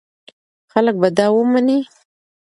[0.71, 1.79] خلک به دا ومني.